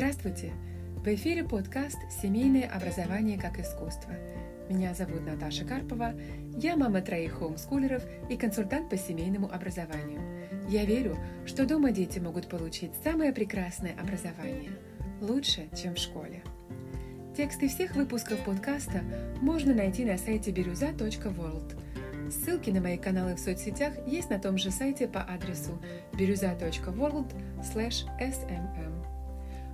Здравствуйте! 0.00 0.54
В 0.96 1.06
эфире 1.08 1.44
подкаст 1.44 1.98
«Семейное 2.22 2.66
образование 2.66 3.38
как 3.38 3.60
искусство». 3.60 4.14
Меня 4.70 4.94
зовут 4.94 5.26
Наташа 5.26 5.66
Карпова, 5.66 6.14
я 6.56 6.74
мама 6.74 7.02
троих 7.02 7.34
хоумскулеров 7.34 8.02
и 8.30 8.38
консультант 8.38 8.88
по 8.88 8.96
семейному 8.96 9.52
образованию. 9.52 10.22
Я 10.70 10.86
верю, 10.86 11.18
что 11.44 11.66
дома 11.66 11.90
дети 11.90 12.18
могут 12.18 12.48
получить 12.48 12.92
самое 13.04 13.34
прекрасное 13.34 13.94
образование, 14.00 14.70
лучше, 15.20 15.68
чем 15.76 15.94
в 15.94 15.98
школе. 15.98 16.42
Тексты 17.36 17.68
всех 17.68 17.94
выпусков 17.94 18.42
подкаста 18.42 19.02
можно 19.42 19.74
найти 19.74 20.06
на 20.06 20.16
сайте 20.16 20.50
бирюза.world. 20.50 21.78
Ссылки 22.30 22.70
на 22.70 22.80
мои 22.80 22.96
каналы 22.96 23.34
в 23.34 23.38
соцсетях 23.38 23.92
есть 24.06 24.30
на 24.30 24.38
том 24.38 24.56
же 24.56 24.70
сайте 24.70 25.06
по 25.06 25.20
адресу 25.20 25.78
бирюза.world 26.14 27.34
smm. 27.60 28.99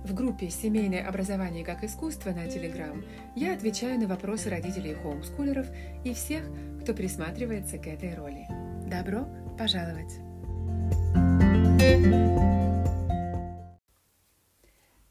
В 0.07 0.13
группе 0.13 0.49
«Семейное 0.49 1.05
образование 1.05 1.65
как 1.65 1.83
искусство» 1.83 2.29
на 2.29 2.47
Telegram 2.47 3.05
я 3.35 3.53
отвечаю 3.53 3.99
на 3.99 4.07
вопросы 4.07 4.49
родителей 4.49 4.93
хоумскулеров 4.93 5.67
и 6.05 6.13
всех, 6.13 6.45
кто 6.81 6.93
присматривается 6.93 7.77
к 7.77 7.87
этой 7.87 8.15
роли. 8.15 8.47
Добро 8.89 9.27
пожаловать! 9.59 10.13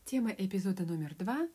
Тема 0.07 0.31
эпизода 0.31 0.85
номер 0.85 1.15
два 1.15 1.47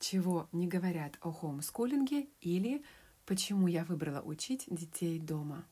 «Чего 0.00 0.48
не 0.50 0.66
говорят 0.66 1.16
о 1.20 1.30
хоумскулинге» 1.30 2.26
или 2.40 2.82
«Почему 3.24 3.68
я 3.68 3.84
выбрала 3.84 4.20
учить 4.20 4.64
детей 4.68 5.20
дома». 5.20 5.64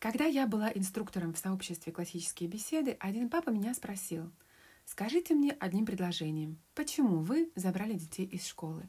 Когда 0.00 0.24
я 0.24 0.48
была 0.48 0.72
инструктором 0.74 1.34
в 1.34 1.38
сообществе 1.38 1.92
«Классические 1.92 2.48
беседы», 2.48 2.96
один 2.98 3.30
папа 3.30 3.50
меня 3.50 3.74
спросил– 3.74 4.32
Скажите 4.90 5.34
мне 5.34 5.52
одним 5.52 5.84
предложением, 5.84 6.58
почему 6.74 7.18
вы 7.18 7.52
забрали 7.54 7.92
детей 7.92 8.24
из 8.24 8.46
школы? 8.46 8.88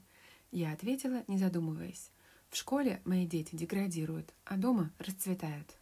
Я 0.50 0.72
ответила, 0.72 1.22
не 1.28 1.36
задумываясь. 1.36 2.10
В 2.48 2.56
школе 2.56 3.02
мои 3.04 3.26
дети 3.26 3.54
деградируют, 3.54 4.32
а 4.46 4.56
дома 4.56 4.92
расцветают. 4.98 5.76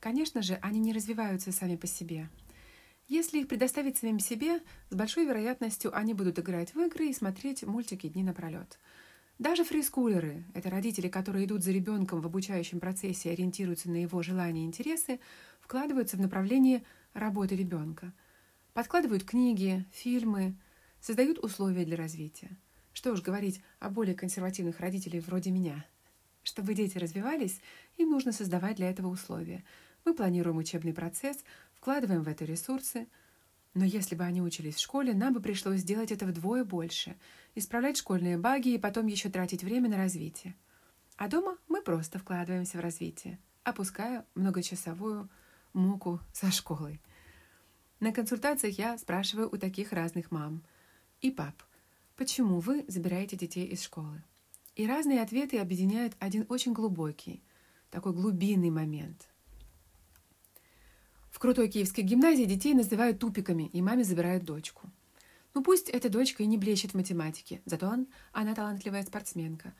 Конечно 0.00 0.40
же, 0.40 0.54
они 0.62 0.80
не 0.80 0.94
развиваются 0.94 1.52
сами 1.52 1.76
по 1.76 1.86
себе. 1.86 2.30
Если 3.06 3.40
их 3.40 3.46
предоставить 3.46 3.98
самим 3.98 4.18
себе, 4.18 4.60
с 4.88 4.94
большой 4.94 5.26
вероятностью 5.26 5.94
они 5.94 6.14
будут 6.14 6.38
играть 6.38 6.74
в 6.74 6.80
игры 6.80 7.10
и 7.10 7.14
смотреть 7.14 7.64
мультики 7.64 8.08
дни 8.08 8.24
напролет. 8.24 8.78
Даже 9.38 9.62
фрискулеры, 9.64 10.42
это 10.54 10.70
родители, 10.70 11.08
которые 11.08 11.44
идут 11.44 11.62
за 11.62 11.70
ребенком 11.70 12.22
в 12.22 12.26
обучающем 12.26 12.80
процессе 12.80 13.28
и 13.28 13.32
ориентируются 13.34 13.90
на 13.90 13.96
его 13.96 14.22
желания 14.22 14.62
и 14.62 14.66
интересы, 14.66 15.20
вкладываются 15.60 16.16
в 16.16 16.20
направление 16.20 16.82
работы 17.12 17.54
ребенка– 17.54 18.14
Подкладывают 18.74 19.22
книги, 19.22 19.86
фильмы, 19.92 20.56
создают 21.00 21.38
условия 21.38 21.84
для 21.84 21.96
развития. 21.96 22.50
Что 22.92 23.12
уж 23.12 23.22
говорить 23.22 23.62
о 23.78 23.88
более 23.88 24.16
консервативных 24.16 24.80
родителях 24.80 25.26
вроде 25.26 25.52
меня. 25.52 25.86
Чтобы 26.42 26.74
дети 26.74 26.98
развивались, 26.98 27.60
им 27.98 28.10
нужно 28.10 28.32
создавать 28.32 28.74
для 28.74 28.90
этого 28.90 29.06
условия. 29.06 29.64
Мы 30.04 30.12
планируем 30.12 30.56
учебный 30.56 30.92
процесс, 30.92 31.44
вкладываем 31.74 32.24
в 32.24 32.28
это 32.28 32.44
ресурсы. 32.44 33.06
Но 33.74 33.84
если 33.84 34.16
бы 34.16 34.24
они 34.24 34.42
учились 34.42 34.74
в 34.74 34.80
школе, 34.80 35.14
нам 35.14 35.34
бы 35.34 35.40
пришлось 35.40 35.82
сделать 35.82 36.10
это 36.10 36.26
вдвое 36.26 36.64
больше, 36.64 37.16
исправлять 37.54 37.96
школьные 37.96 38.38
баги 38.38 38.70
и 38.70 38.78
потом 38.78 39.06
еще 39.06 39.30
тратить 39.30 39.62
время 39.62 39.88
на 39.88 39.98
развитие. 39.98 40.56
А 41.16 41.28
дома 41.28 41.58
мы 41.68 41.80
просто 41.80 42.18
вкладываемся 42.18 42.78
в 42.78 42.80
развитие, 42.80 43.38
опуская 43.62 44.26
многочасовую 44.34 45.30
муку 45.74 46.18
со 46.32 46.50
школой. 46.50 47.00
На 48.04 48.12
консультациях 48.12 48.76
я 48.76 48.98
спрашиваю 48.98 49.48
у 49.50 49.56
таких 49.56 49.90
разных 49.90 50.30
мам 50.30 50.62
и 51.22 51.30
пап, 51.30 51.54
почему 52.16 52.60
вы 52.60 52.84
забираете 52.86 53.34
детей 53.34 53.64
из 53.64 53.82
школы? 53.82 54.22
И 54.76 54.86
разные 54.86 55.22
ответы 55.22 55.56
объединяют 55.56 56.14
один 56.18 56.44
очень 56.50 56.74
глубокий, 56.74 57.42
такой 57.90 58.12
глубинный 58.12 58.68
момент. 58.68 59.30
В 61.30 61.38
крутой 61.38 61.70
киевской 61.70 62.02
гимназии 62.02 62.44
детей 62.44 62.74
называют 62.74 63.20
тупиками, 63.20 63.70
и 63.72 63.80
маме 63.80 64.04
забирают 64.04 64.44
дочку. 64.44 64.90
Ну 65.54 65.62
пусть 65.62 65.88
эта 65.88 66.10
дочка 66.10 66.42
и 66.42 66.46
не 66.46 66.58
блещет 66.58 66.90
в 66.90 66.96
математике, 66.98 67.62
зато 67.64 67.88
он, 67.88 68.06
она 68.32 68.54
талантливая 68.54 69.02
спортсменка. 69.02 69.72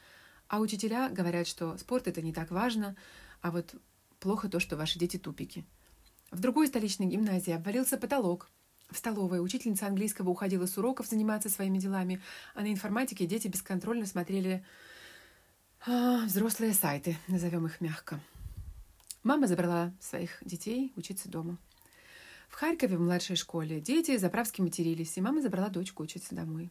А 0.48 0.60
учителя 0.60 1.10
говорят, 1.10 1.46
что 1.46 1.76
спорт 1.76 2.08
это 2.08 2.22
не 2.22 2.32
так 2.32 2.50
важно, 2.50 2.96
а 3.42 3.50
вот 3.50 3.74
плохо 4.18 4.48
то, 4.48 4.60
что 4.60 4.78
ваши 4.78 4.98
дети 4.98 5.18
тупики– 5.18 5.66
в 6.34 6.40
другой 6.40 6.66
столичной 6.66 7.06
гимназии 7.06 7.52
обвалился 7.52 7.96
потолок. 7.96 8.50
В 8.90 8.98
столовой 8.98 9.42
учительница 9.42 9.86
английского 9.86 10.30
уходила 10.30 10.66
с 10.66 10.76
уроков 10.76 11.06
заниматься 11.06 11.48
своими 11.48 11.78
делами, 11.78 12.20
а 12.54 12.62
на 12.62 12.72
информатике 12.72 13.26
дети 13.26 13.48
бесконтрольно 13.48 14.04
смотрели 14.04 14.64
а, 15.86 16.24
взрослые 16.26 16.74
сайты, 16.74 17.16
назовем 17.28 17.66
их 17.66 17.80
мягко. 17.80 18.20
Мама 19.22 19.46
забрала 19.46 19.92
своих 20.00 20.38
детей 20.44 20.92
учиться 20.96 21.28
дома. 21.28 21.56
В 22.48 22.54
Харькове 22.56 22.96
в 22.96 23.00
младшей 23.00 23.36
школе 23.36 23.80
дети 23.80 24.16
заправски 24.16 24.60
матерились, 24.60 25.16
и 25.16 25.20
мама 25.20 25.40
забрала 25.40 25.68
дочку 25.68 26.02
учиться 26.02 26.34
домой. 26.34 26.70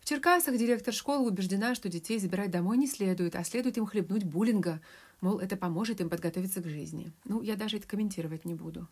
В 0.00 0.04
Черкасах 0.04 0.56
директор 0.56 0.92
школы 0.92 1.26
убеждена, 1.26 1.74
что 1.74 1.88
детей 1.88 2.18
забирать 2.18 2.50
домой 2.50 2.76
не 2.76 2.86
следует, 2.86 3.34
а 3.34 3.44
следует 3.44 3.76
им 3.76 3.86
хлебнуть 3.86 4.24
буллинга, 4.24 4.80
Мол, 5.20 5.38
это 5.38 5.56
поможет 5.56 6.00
им 6.00 6.10
подготовиться 6.10 6.60
к 6.60 6.68
жизни. 6.68 7.12
Ну, 7.24 7.42
я 7.42 7.56
даже 7.56 7.78
это 7.78 7.88
комментировать 7.88 8.44
не 8.44 8.54
буду. 8.54 8.88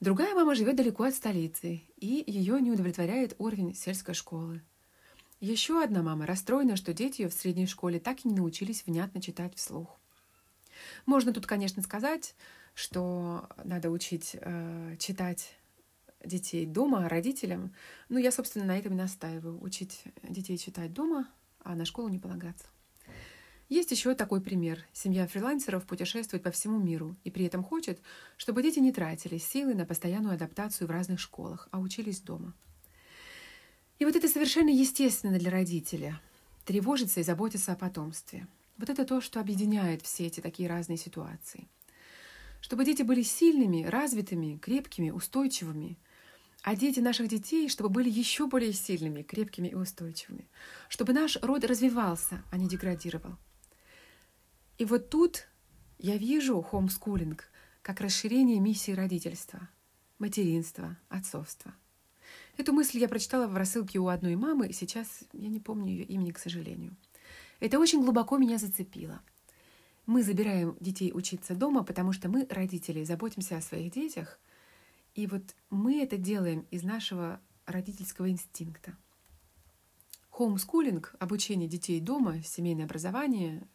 Другая 0.00 0.34
мама 0.34 0.54
живет 0.54 0.76
далеко 0.76 1.04
от 1.04 1.14
столицы, 1.14 1.82
и 1.96 2.24
ее 2.26 2.60
не 2.60 2.70
удовлетворяет 2.70 3.34
уровень 3.38 3.74
сельской 3.74 4.14
школы. 4.14 4.62
Еще 5.40 5.82
одна 5.82 6.02
мама 6.02 6.26
расстроена, 6.26 6.76
что 6.76 6.92
дети 6.92 7.22
ее 7.22 7.28
в 7.28 7.34
средней 7.34 7.66
школе 7.66 8.00
так 8.00 8.24
и 8.24 8.28
не 8.28 8.34
научились 8.34 8.84
внятно 8.86 9.20
читать 9.20 9.54
вслух. 9.56 9.98
Можно 11.06 11.32
тут, 11.32 11.46
конечно, 11.46 11.82
сказать, 11.82 12.34
что 12.74 13.48
надо 13.62 13.90
учить 13.90 14.36
э, 14.40 14.96
читать 14.98 15.56
детей 16.24 16.66
дома 16.66 17.08
родителям. 17.08 17.74
Ну, 18.08 18.18
я, 18.18 18.32
собственно, 18.32 18.64
на 18.64 18.78
этом 18.78 18.94
и 18.94 18.96
настаиваю. 18.96 19.62
Учить 19.62 20.02
детей 20.22 20.58
читать 20.58 20.92
дома, 20.92 21.28
а 21.60 21.74
на 21.74 21.84
школу 21.84 22.08
не 22.08 22.18
полагаться. 22.18 22.66
Есть 23.68 23.90
еще 23.90 24.14
такой 24.14 24.40
пример. 24.40 24.84
Семья 24.92 25.26
фрилансеров 25.26 25.86
путешествует 25.86 26.42
по 26.42 26.50
всему 26.50 26.78
миру 26.78 27.16
и 27.24 27.30
при 27.30 27.46
этом 27.46 27.64
хочет, 27.64 28.00
чтобы 28.36 28.62
дети 28.62 28.78
не 28.78 28.92
тратили 28.92 29.38
силы 29.38 29.74
на 29.74 29.86
постоянную 29.86 30.34
адаптацию 30.34 30.86
в 30.86 30.90
разных 30.90 31.18
школах, 31.18 31.68
а 31.70 31.78
учились 31.78 32.20
дома. 32.20 32.52
И 33.98 34.04
вот 34.04 34.16
это 34.16 34.28
совершенно 34.28 34.68
естественно 34.68 35.38
для 35.38 35.50
родителя– 35.50 36.20
тревожиться 36.64 37.20
и 37.20 37.22
заботиться 37.22 37.72
о 37.72 37.76
потомстве. 37.76 38.46
Вот 38.76 38.90
это 38.90 39.04
то, 39.04 39.20
что 39.20 39.40
объединяет 39.40 40.02
все 40.02 40.26
эти 40.26 40.40
такие 40.40 40.68
разные 40.68 40.96
ситуации. 40.96 41.68
Чтобы 42.60 42.84
дети 42.84 43.02
были 43.02 43.22
сильными, 43.22 43.84
развитыми, 43.84 44.58
крепкими, 44.58 45.10
устойчивыми– 45.10 45.98
а 46.64 46.74
дети 46.76 46.98
наших 46.98 47.28
детей, 47.28 47.68
чтобы 47.68 47.90
были 47.90 48.08
еще 48.08 48.46
более 48.46 48.72
сильными, 48.72 49.20
крепкими 49.20 49.68
и 49.68 49.74
устойчивыми, 49.74 50.48
чтобы 50.88 51.12
наш 51.12 51.36
род 51.42 51.62
развивался, 51.64 52.42
а 52.50 52.56
не 52.56 52.66
деградировал. 52.66 53.36
И 54.78 54.84
вот 54.84 55.08
тут 55.08 55.46
я 55.98 56.16
вижу 56.16 56.60
хомскулинг 56.60 57.44
как 57.82 58.00
расширение 58.00 58.58
миссии 58.60 58.92
родительства, 58.92 59.68
материнства, 60.18 60.96
отцовства. 61.08 61.74
Эту 62.56 62.72
мысль 62.72 62.98
я 62.98 63.08
прочитала 63.08 63.46
в 63.46 63.56
рассылке 63.56 63.98
у 63.98 64.08
одной 64.08 64.36
мамы, 64.36 64.72
сейчас 64.72 65.24
я 65.32 65.48
не 65.48 65.60
помню 65.60 65.92
ее 65.92 66.04
имени, 66.04 66.30
к 66.30 66.38
сожалению. 66.38 66.96
Это 67.60 67.78
очень 67.78 68.02
глубоко 68.02 68.36
меня 68.36 68.58
зацепило. 68.58 69.20
Мы 70.06 70.22
забираем 70.22 70.76
детей 70.80 71.12
учиться 71.14 71.54
дома, 71.54 71.82
потому 71.82 72.12
что 72.12 72.28
мы, 72.28 72.46
родители, 72.50 73.04
заботимся 73.04 73.56
о 73.56 73.62
своих 73.62 73.92
детях, 73.92 74.38
и 75.14 75.26
вот 75.26 75.54
мы 75.70 76.02
это 76.02 76.16
делаем 76.16 76.66
из 76.70 76.82
нашего 76.82 77.40
родительского 77.66 78.28
инстинкта. 78.28 78.96
Хоумскулинг, 80.30 81.14
обучение 81.20 81.68
детей 81.68 82.00
дома, 82.00 82.42
семейное 82.42 82.86
образование, 82.86 83.68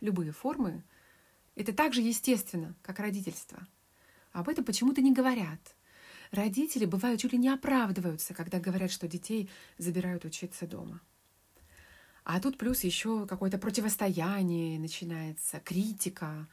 любые 0.00 0.32
формы, 0.32 0.82
это 1.56 1.72
так 1.72 1.92
же 1.92 2.00
естественно, 2.00 2.74
как 2.82 3.00
родительство. 3.00 3.66
Об 4.32 4.48
этом 4.48 4.64
почему-то 4.64 5.00
не 5.00 5.12
говорят. 5.12 5.60
Родители 6.30 6.84
бывают 6.84 7.20
чуть 7.20 7.32
ли 7.32 7.38
не 7.38 7.48
оправдываются, 7.48 8.34
когда 8.34 8.60
говорят, 8.60 8.90
что 8.92 9.08
детей 9.08 9.50
забирают 9.78 10.24
учиться 10.24 10.66
дома. 10.66 11.00
А 12.24 12.40
тут 12.40 12.58
плюс 12.58 12.84
еще 12.84 13.26
какое-то 13.26 13.58
противостояние 13.58 14.78
начинается, 14.78 15.58
критика. 15.58 16.48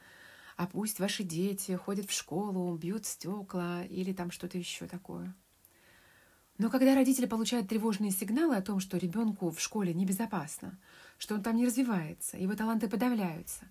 А 0.56 0.66
пусть 0.66 0.98
ваши 0.98 1.22
дети 1.22 1.76
ходят 1.76 2.10
в 2.10 2.12
школу, 2.12 2.76
бьют 2.76 3.06
стекла 3.06 3.84
или 3.84 4.12
там 4.12 4.32
что-то 4.32 4.58
еще 4.58 4.86
такое. 4.88 5.34
Но 6.58 6.70
когда 6.70 6.96
родители 6.96 7.26
получают 7.26 7.68
тревожные 7.68 8.10
сигналы 8.10 8.56
о 8.56 8.62
том, 8.62 8.80
что 8.80 8.96
ребенку 8.96 9.50
в 9.50 9.60
школе 9.60 9.94
небезопасно, 9.94 10.76
что 11.18 11.34
он 11.34 11.42
там 11.42 11.56
не 11.56 11.66
развивается, 11.66 12.38
его 12.38 12.54
таланты 12.54 12.88
подавляются, 12.88 13.66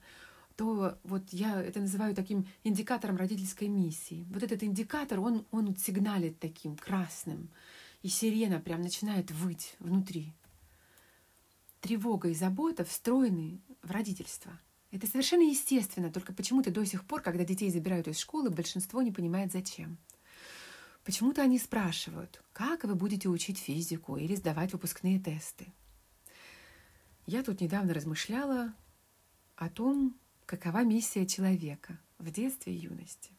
то 0.55 0.97
вот 1.03 1.23
я 1.31 1.61
это 1.61 1.79
называю 1.79 2.13
таким 2.13 2.47
индикатором 2.63 3.15
родительской 3.17 3.67
миссии. 3.67 4.25
Вот 4.29 4.43
этот 4.43 4.63
индикатор, 4.63 5.19
он, 5.19 5.45
он 5.51 5.75
сигналит 5.75 6.39
таким 6.39 6.75
красным. 6.75 7.49
и 8.03 8.09
сирена 8.09 8.59
прям 8.59 8.81
начинает 8.81 9.31
выть 9.31 9.75
внутри. 9.79 10.33
Тревога 11.81 12.29
и 12.29 12.33
забота 12.33 12.85
встроены 12.85 13.61
в 13.81 13.91
родительство. 13.91 14.51
Это 14.91 15.05
совершенно 15.07 15.43
естественно, 15.43 16.11
только 16.11 16.33
почему-то 16.33 16.71
до 16.71 16.85
сих 16.85 17.05
пор, 17.05 17.21
когда 17.21 17.43
детей 17.43 17.69
забирают 17.69 18.07
из 18.07 18.17
школы, 18.17 18.49
большинство 18.49 19.01
не 19.01 19.11
понимает 19.11 19.51
зачем. 19.51 19.97
Почему-то 21.03 21.41
они 21.41 21.59
спрашивают, 21.59 22.41
как 22.51 22.83
вы 22.83 22.95
будете 22.95 23.29
учить 23.29 23.59
физику 23.59 24.17
или 24.17 24.35
сдавать 24.35 24.73
выпускные 24.73 25.19
тесты. 25.19 25.67
Я 27.27 27.43
тут 27.43 27.59
недавно 27.59 27.93
размышляла 27.93 28.73
о 29.57 29.69
том, 29.69 30.17
какова 30.45 30.85
миссия 30.85 31.25
человека 31.25 31.99
в 32.19 32.31
детстве 32.31 32.73
и 32.73 32.77
юности. 32.77 33.31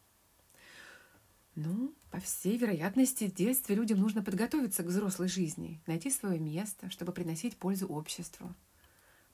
Ну, 1.54 1.94
по 2.10 2.20
всей 2.20 2.58
вероятности, 2.58 3.24
в 3.24 3.34
детстве 3.34 3.74
людям 3.74 3.98
нужно 3.98 4.22
подготовиться 4.22 4.82
к 4.82 4.86
взрослой 4.88 5.28
жизни, 5.28 5.80
найти 5.86 6.10
свое 6.10 6.38
место, 6.38 6.90
чтобы 6.90 7.12
приносить 7.12 7.56
пользу 7.56 7.88
обществу, 7.88 8.54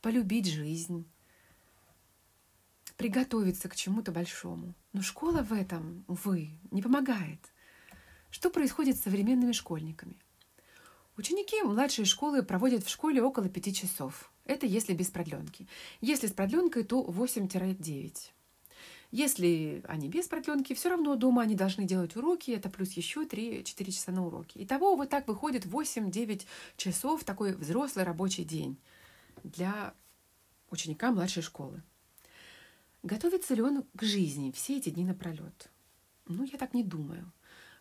полюбить 0.00 0.46
жизнь, 0.46 1.04
приготовиться 2.96 3.68
к 3.68 3.74
чему-то 3.74 4.12
большому. 4.12 4.76
Но 4.92 5.02
школа 5.02 5.42
в 5.42 5.52
этом, 5.52 6.04
увы, 6.06 6.50
не 6.70 6.80
помогает. 6.80 7.40
Что 8.30 8.50
происходит 8.50 8.96
с 8.98 9.02
современными 9.02 9.50
школьниками? 9.50 10.16
Ученики 11.16 11.62
младшей 11.62 12.04
школы 12.04 12.42
проводят 12.42 12.84
в 12.84 12.88
школе 12.88 13.22
около 13.22 13.48
пяти 13.48 13.72
часов. 13.72 14.32
Это 14.44 14.66
если 14.66 14.94
без 14.94 15.10
продленки. 15.10 15.68
Если 16.00 16.26
с 16.26 16.32
продленкой, 16.32 16.82
то 16.82 17.04
8-9. 17.04 18.16
Если 19.12 19.84
они 19.86 20.08
без 20.08 20.26
продленки, 20.26 20.74
все 20.74 20.88
равно 20.88 21.14
дома 21.14 21.42
они 21.42 21.54
должны 21.54 21.84
делать 21.84 22.16
уроки, 22.16 22.50
это 22.50 22.68
плюс 22.68 22.92
еще 22.94 23.22
3-4 23.22 23.62
часа 23.92 24.10
на 24.10 24.26
уроки. 24.26 24.58
Итого 24.64 24.96
вот 24.96 25.08
так 25.08 25.28
выходит 25.28 25.66
8-9 25.66 26.44
часов 26.76 27.22
такой 27.22 27.54
взрослый 27.54 28.04
рабочий 28.04 28.42
день 28.42 28.76
для 29.44 29.94
ученика 30.70 31.12
младшей 31.12 31.44
школы. 31.44 31.80
Готовится 33.04 33.54
ли 33.54 33.62
он 33.62 33.84
к 33.94 34.02
жизни 34.02 34.50
все 34.50 34.78
эти 34.78 34.90
дни 34.90 35.04
напролет? 35.04 35.70
Ну, 36.26 36.42
я 36.42 36.58
так 36.58 36.74
не 36.74 36.82
думаю. 36.82 37.30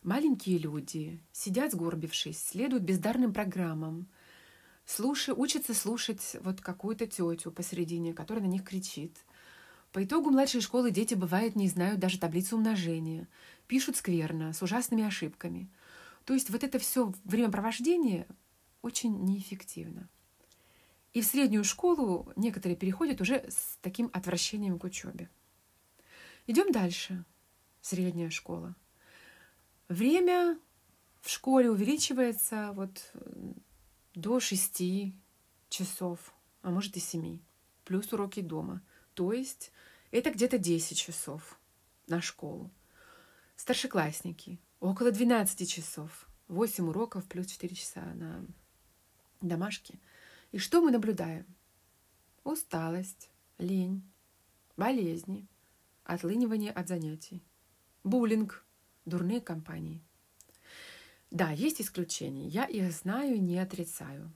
Маленькие 0.04 0.58
люди 0.58 1.18
сидят 1.32 1.72
сгорбившись, 1.72 2.38
следуют 2.38 2.82
бездарным 2.82 3.32
программам, 3.32 4.06
слушай, 4.84 5.32
учатся 5.34 5.72
слушать 5.72 6.36
вот 6.42 6.60
какую-то 6.60 7.06
тетю 7.06 7.50
посередине, 7.50 8.12
которая 8.12 8.44
на 8.44 8.48
них 8.48 8.64
кричит. 8.64 9.16
По 9.92 10.04
итогу 10.04 10.28
младшей 10.28 10.60
школы 10.60 10.90
дети, 10.90 11.14
бывает, 11.14 11.56
не 11.56 11.70
знают 11.70 12.00
даже 12.00 12.18
таблицу 12.18 12.56
умножения, 12.56 13.28
пишут 13.66 13.96
скверно, 13.96 14.52
с 14.52 14.60
ужасными 14.60 15.04
ошибками. 15.04 15.70
То 16.26 16.34
есть 16.34 16.50
вот 16.50 16.64
это 16.64 16.78
все 16.78 17.10
времяпровождение 17.24 18.26
очень 18.82 19.24
неэффективно. 19.24 20.10
И 21.14 21.22
в 21.22 21.24
среднюю 21.24 21.64
школу 21.64 22.30
некоторые 22.36 22.76
переходят 22.76 23.22
уже 23.22 23.36
с 23.48 23.78
таким 23.80 24.10
отвращением 24.12 24.78
к 24.78 24.84
учебе. 24.84 25.30
Идем 26.46 26.72
дальше. 26.72 27.24
Средняя 27.80 28.28
школа. 28.28 28.76
Время 29.94 30.58
в 31.20 31.30
школе 31.30 31.70
увеличивается 31.70 32.72
вот 32.74 33.12
до 34.16 34.40
6 34.40 35.14
часов, 35.68 36.34
а 36.62 36.70
может 36.72 36.96
и 36.96 37.00
7, 37.00 37.38
плюс 37.84 38.12
уроки 38.12 38.40
дома. 38.40 38.82
То 39.14 39.32
есть 39.32 39.70
это 40.10 40.32
где-то 40.32 40.58
10 40.58 40.98
часов 40.98 41.60
на 42.08 42.20
школу. 42.20 42.72
Старшеклассники 43.54 44.58
около 44.80 45.12
12 45.12 45.70
часов, 45.70 46.28
8 46.48 46.88
уроков 46.88 47.24
плюс 47.28 47.46
4 47.46 47.72
часа 47.76 48.02
на 48.14 48.44
домашке. 49.42 50.00
И 50.50 50.58
что 50.58 50.82
мы 50.82 50.90
наблюдаем? 50.90 51.46
Усталость, 52.42 53.30
лень, 53.58 54.02
болезни, 54.76 55.46
отлынивание 56.02 56.72
от 56.72 56.88
занятий, 56.88 57.44
буллинг, 58.02 58.63
дурные 59.04 59.40
компании– 59.40 60.02
да, 61.34 61.50
есть 61.50 61.80
исключения. 61.80 62.46
Я 62.46 62.66
их 62.66 62.92
знаю, 62.92 63.42
не 63.42 63.58
отрицаю. 63.58 64.32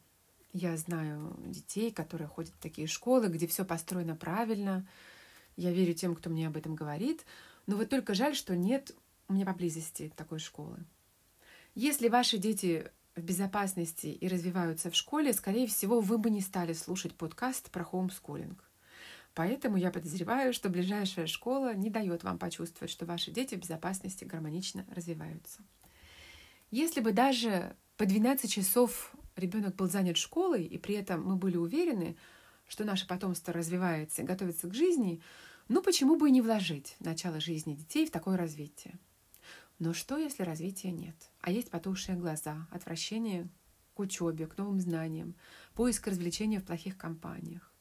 Я 0.53 0.76
знаю 0.76 1.38
детей, 1.47 1.93
которые 1.93 2.26
ходят 2.26 2.53
в 2.53 2.59
такие 2.59 2.88
школы, 2.88 3.29
где 3.29 3.47
все 3.47 3.65
построено 3.65 4.17
правильно. 4.17 4.85
Я 5.56 5.70
верю 5.70 5.94
тем, 5.94 6.17
кто 6.17 6.29
мне 6.29 6.49
об 6.49 6.56
этом 6.56 6.75
говорит. 6.75 7.25
Но 7.67 7.76
вот 7.76 7.88
только 7.88 8.15
жаль, 8.15 8.35
что 8.35 8.56
нет 8.56 8.97
у 9.29 9.35
меня 9.35 9.47
поблизости 9.47 10.12
такой 10.17 10.41
школы. 10.41 10.85
Если 11.76 12.09
ваши 12.09 12.37
дети 12.37 12.91
в 13.14 13.23
безопасности 13.23 14.09
и 14.09 14.26
развиваются 14.26 14.91
в 14.91 14.97
школе, 14.97 15.32
скорее 15.32 15.69
всего, 15.69 16.00
вы 16.00 16.19
бы 16.19 16.31
не 16.31 16.41
стали 16.41 16.73
слушать 16.73 17.14
подкаст 17.14 17.71
про 17.71 17.85
хоумскулинг. 17.85 18.68
Поэтому 19.38 19.76
я 19.76 19.93
подозреваю, 19.93 20.52
что 20.52 20.69
ближайшая 20.69 21.29
школа 21.29 21.73
не 21.73 21.90
дает 21.90 22.25
вам 22.25 22.40
почувствовать, 22.40 22.90
что 22.90 23.06
ваши 23.06 23.31
дети 23.31 23.55
в 23.55 23.61
безопасности 23.61 24.25
гармонично 24.25 24.85
развиваются. 24.90 25.62
Если 26.73 27.00
бы 27.00 27.12
даже 27.12 27.76
по 27.96 28.05
12 28.05 28.50
часов 28.50 29.14
ребенок 29.37 29.76
был 29.76 29.88
занят 29.88 30.17
школой, 30.17 30.64
и 30.64 30.76
при 30.76 30.96
этом 30.96 31.23
мы 31.23 31.37
были 31.37 31.56
уверены, 31.56 32.17
что 32.67 32.82
наше 32.82 33.06
потомство 33.06 33.52
развивается 33.52 34.23
и 34.23 34.25
готовится 34.25 34.67
к 34.67 34.75
жизни, 34.75 35.23
ну 35.69 35.82
почему 35.82 36.17
бы 36.17 36.31
и 36.31 36.32
не 36.32 36.43
вложить 36.43 36.96
начало 36.99 37.38
жизни 37.38 37.76
детей 37.76 38.06
в 38.06 38.11
такое 38.11 38.37
развитие? 38.37 38.99
Но 39.79 39.94
что, 39.94 40.17
если 40.17 40.43
развития 40.43 40.90
нет? 40.90 41.14
А 41.43 41.52
есть 41.52 41.70
потухшие 41.70 42.19
глаза, 42.19 42.67
отвращение 42.73 43.49
к 43.94 44.00
учебе, 44.00 44.49
к 44.49 44.58
новым 44.58 44.81
знаниям, 44.81 45.37
поиск 45.75 46.08
развлечения 46.08 46.58
в 46.58 46.64
плохих 46.64 46.99
компаниях. 46.99 47.73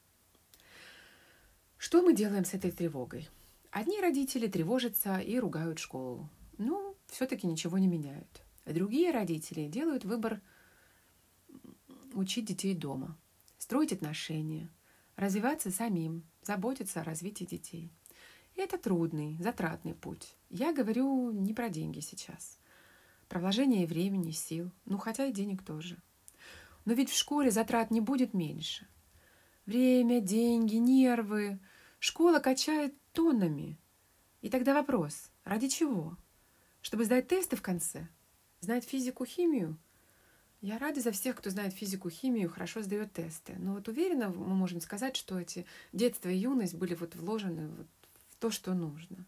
Что 1.78 2.02
мы 2.02 2.14
делаем 2.14 2.44
с 2.44 2.56
этой 2.56 2.72
тревогой? 2.72 3.30
Одни 3.70 4.02
родители 4.02 4.48
тревожатся 4.48 5.20
и 5.20 5.38
ругают 5.38 5.78
школу. 5.78 6.28
Ну, 6.58 6.96
все-таки 7.08 7.46
ничего 7.46 7.78
не 7.78 7.88
меняют. 7.88 8.42
Другие 8.66 9.12
родители 9.12 9.68
делают 9.68 10.04
выбор 10.04 10.42
учить 12.14 12.46
детей 12.46 12.74
дома, 12.74 13.16
строить 13.60 13.94
отношения, 13.94 14.70
развиваться 15.16 15.70
самим, 15.70 16.24
заботиться 16.42 17.02
о 17.02 17.04
развитии 17.04 17.46
детей. 17.46 17.92
И 18.56 18.62
это 18.62 18.80
трудный, 18.80 19.38
затратный 19.40 19.94
путь. 19.94 20.36
Я 20.50 20.74
говорю 20.74 21.32
не 21.32 21.54
про 21.54 21.70
деньги 21.70 22.00
сейчас. 22.00 22.60
Про 23.30 23.40
вложение 23.40 23.86
времени, 23.86 24.31
сил, 24.31 24.72
ну 24.86 24.98
хотя 24.98 25.28
и 25.28 25.31
денег 25.31 25.64
тоже. 25.64 26.02
Но 26.86 26.94
ведь 26.94 27.12
в 27.12 27.18
школе 27.18 27.52
затрат 27.52 27.92
не 27.92 28.02
будет 28.02 28.34
меньше. 28.34 28.88
Время, 29.68 30.21
деньги, 30.21 30.78
нервы. 30.78 31.59
Школа 32.00 32.40
качает 32.40 32.95
тоннами. 33.12 33.78
И 34.42 34.50
тогда 34.50 34.74
вопрос, 34.74 35.30
ради 35.44 35.68
чего? 35.68 36.16
Чтобы 36.81 37.04
сдать 37.04 37.28
тесты 37.28 37.57
в 37.57 37.62
конце– 37.62 38.07
знать 38.62 38.86
физику, 38.86 39.26
химию. 39.26 39.78
Я 40.62 40.78
рада 40.78 41.02
за 41.02 41.12
всех, 41.12 41.36
кто 41.36 41.50
знает 41.50 41.74
физику, 41.74 42.09
химию, 42.09 42.50
хорошо 42.50 42.81
сдает 42.81 43.12
тесты. 43.12 43.56
Но 43.59 43.74
вот 43.74 43.90
уверенно 43.90 44.30
мы 44.30 44.56
можем 44.56 44.80
сказать, 44.80 45.18
что 45.18 45.38
эти 45.38 45.66
детство 45.92 46.30
и 46.30 46.38
юность 46.38 46.76
были 46.76 46.95
вот 46.95 47.16
вложены 47.16 47.68
вот 47.68 47.88
в 48.30 48.38
то, 48.38 48.50
что 48.50 48.74
нужно. 48.74 49.26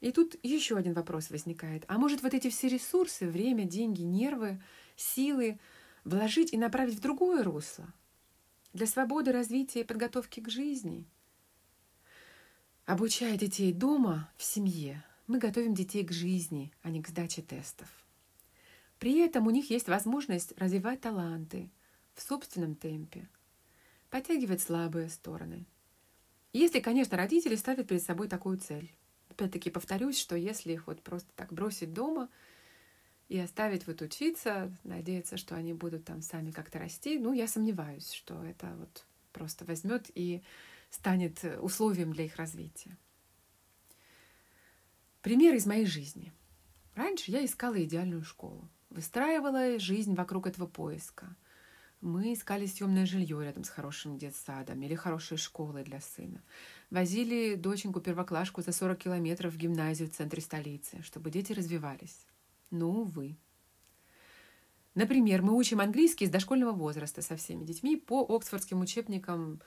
И 0.00 0.12
тут 0.12 0.36
еще 0.44 0.76
один 0.76 0.92
вопрос 0.92 1.30
возникает. 1.30 1.82
А 1.88 1.98
может 1.98 2.22
вот 2.22 2.34
эти 2.34 2.50
все 2.50 2.68
ресурсы, 2.68 3.26
время, 3.26 3.64
деньги, 3.64 4.02
нервы, 4.02 4.62
силы 4.94 5.58
вложить 6.04 6.52
и 6.52 6.56
направить 6.56 6.94
в 6.94 7.00
другое 7.00 7.42
русло? 7.42 7.92
Для 8.78 8.86
свободы, 8.86 9.32
развития 9.32 9.80
и 9.80 9.84
подготовки 9.84 10.38
к 10.38 10.48
жизни? 10.48 11.04
Обучая 12.86 13.36
детей 13.36 13.72
дома, 13.72 14.30
в 14.36 14.44
семье, 14.44 15.04
мы 15.26 15.40
готовим 15.40 15.74
детей 15.74 16.04
к 16.04 16.12
жизни, 16.12 16.72
а 16.82 16.90
не 16.90 17.02
к 17.02 17.08
сдаче 17.08 17.42
тестов. 17.42 17.88
При 19.00 19.18
этом 19.18 19.48
у 19.48 19.50
них 19.50 19.68
есть 19.70 19.88
возможность 19.88 20.56
развивать 20.58 21.00
таланты 21.00 21.72
в 22.14 22.22
собственном 22.22 22.76
темпе, 22.76 23.28
подтягивать 24.10 24.62
слабые 24.62 25.08
стороны. 25.08 25.66
Если, 26.52 26.78
конечно, 26.78 27.16
родители 27.16 27.56
ставят 27.56 27.88
перед 27.88 28.04
собой 28.04 28.28
такую 28.28 28.58
цель. 28.58 28.94
Опять-таки 29.28 29.70
повторюсь, 29.70 30.20
что 30.20 30.36
если 30.36 30.74
их 30.74 30.86
вот 30.86 31.02
просто 31.02 31.32
так 31.34 31.52
бросить 31.52 31.92
дома 31.92 32.28
и 33.28 33.38
оставить 33.38 33.86
вот 33.86 34.00
учиться, 34.00 34.72
надеяться, 34.84 35.36
что 35.36 35.54
они 35.54 35.74
будут 35.74 36.04
там 36.04 36.22
сами 36.22 36.50
как-то 36.50 36.78
расти, 36.78 37.18
ну, 37.18 37.32
я 37.32 37.46
сомневаюсь, 37.46 38.12
что 38.12 38.42
это 38.42 38.74
вот 38.78 39.04
просто 39.32 39.64
возьмет 39.64 40.10
и 40.14 40.42
станет 40.90 41.44
условием 41.60 42.12
для 42.12 42.24
их 42.24 42.36
развития. 42.36 42.96
Пример 45.20 45.54
из 45.54 45.66
моей 45.66 45.84
жизни. 45.84 46.32
Раньше 46.94 47.30
я 47.30 47.44
искала 47.44 47.82
идеальную 47.84 48.24
школу, 48.24 48.68
выстраивала 48.88 49.78
жизнь 49.78 50.14
вокруг 50.14 50.46
этого 50.46 50.66
поиска. 50.66 51.36
Мы 52.00 52.32
искали 52.32 52.64
съемное 52.64 53.06
жилье 53.06 53.42
рядом 53.42 53.64
с 53.64 53.68
хорошим 53.68 54.16
детсадом 54.18 54.80
или 54.82 54.94
хорошей 54.94 55.36
школой 55.36 55.82
для 55.82 56.00
сына. 56.00 56.40
Возили 56.90 57.56
доченьку-первоклашку 57.56 58.62
за 58.62 58.70
40 58.70 58.98
километров 58.98 59.52
в 59.52 59.56
гимназию 59.56 60.08
в 60.08 60.12
центре 60.12 60.40
столицы, 60.40 61.02
чтобы 61.02 61.32
дети 61.32 61.52
развивались. 61.52 62.27
Но, 62.70 62.90
увы. 62.90 63.36
Например, 64.94 65.42
мы 65.42 65.54
учим 65.54 65.80
английский 65.80 66.26
с 66.26 66.30
дошкольного 66.30 66.72
возраста 66.72 67.22
со 67.22 67.36
всеми 67.36 67.64
детьми 67.64 67.96
по 67.96 68.24
оксфордским 68.24 68.80
учебникам 68.80 69.60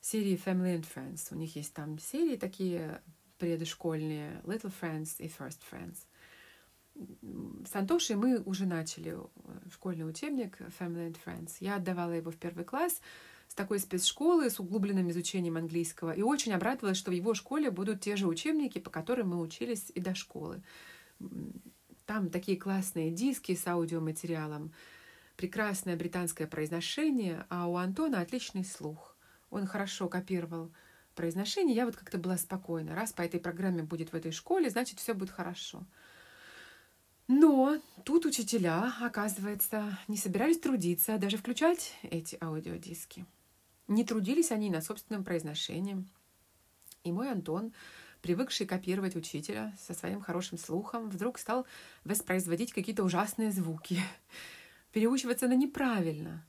серии 0.00 0.36
Family 0.36 0.80
and 0.80 0.86
Friends. 0.92 1.28
У 1.30 1.36
них 1.36 1.56
есть 1.56 1.72
там 1.72 1.98
серии 1.98 2.36
такие 2.36 3.00
предшкольные 3.38 4.40
Little 4.44 4.72
Friends 4.80 5.14
и 5.18 5.26
First 5.26 5.60
Friends. 5.70 6.06
С 7.66 7.74
Антошей 7.74 8.16
мы 8.16 8.40
уже 8.40 8.66
начали 8.66 9.16
школьный 9.72 10.08
учебник 10.08 10.60
Family 10.78 11.12
and 11.12 11.16
Friends. 11.24 11.56
Я 11.60 11.76
отдавала 11.76 12.12
его 12.12 12.30
в 12.30 12.36
первый 12.36 12.64
класс 12.64 13.00
с 13.48 13.54
такой 13.54 13.78
спецшколы, 13.78 14.50
с 14.50 14.60
углубленным 14.60 15.10
изучением 15.10 15.56
английского, 15.56 16.12
и 16.12 16.22
очень 16.22 16.52
обрадовалась, 16.52 16.96
что 16.96 17.10
в 17.10 17.14
его 17.14 17.34
школе 17.34 17.70
будут 17.70 18.00
те 18.00 18.16
же 18.16 18.26
учебники, 18.26 18.78
по 18.78 18.90
которым 18.90 19.30
мы 19.30 19.40
учились 19.40 19.90
и 19.94 20.00
до 20.00 20.14
школы. 20.14 20.62
Там 22.06 22.28
такие 22.28 22.58
классные 22.58 23.10
диски 23.10 23.54
с 23.54 23.66
аудиоматериалом, 23.66 24.72
прекрасное 25.36 25.96
британское 25.96 26.46
произношение, 26.46 27.46
а 27.48 27.66
у 27.66 27.76
Антона 27.76 28.20
отличный 28.20 28.64
слух. 28.64 29.16
Он 29.50 29.66
хорошо 29.66 30.08
копировал 30.08 30.70
произношение. 31.14 31.74
Я 31.74 31.86
вот 31.86 31.96
как-то 31.96 32.18
была 32.18 32.36
спокойна. 32.36 32.94
Раз 32.94 33.12
по 33.12 33.22
этой 33.22 33.40
программе 33.40 33.82
будет 33.82 34.12
в 34.12 34.16
этой 34.16 34.32
школе, 34.32 34.68
значит, 34.68 34.98
все 34.98 35.14
будет 35.14 35.30
хорошо. 35.30 35.86
Но 37.26 37.80
тут 38.04 38.26
учителя, 38.26 38.92
оказывается, 39.00 39.98
не 40.08 40.18
собирались 40.18 40.58
трудиться, 40.58 41.16
даже 41.16 41.38
включать 41.38 41.94
эти 42.02 42.36
аудиодиски. 42.40 43.24
Не 43.88 44.04
трудились 44.04 44.50
они 44.50 44.68
над 44.68 44.84
собственным 44.84 45.24
произношением. 45.24 46.10
И 47.02 47.12
мой 47.12 47.30
Антон 47.30 47.72
привыкший 48.24 48.64
копировать 48.66 49.16
учителя 49.16 49.76
со 49.78 49.92
своим 49.92 50.22
хорошим 50.22 50.56
слухом, 50.56 51.10
вдруг 51.10 51.38
стал 51.38 51.66
воспроизводить 52.04 52.72
какие-то 52.72 53.04
ужасные 53.04 53.52
звуки, 53.52 54.00
переучиваться 54.92 55.46
на 55.46 55.54
неправильно. 55.54 56.42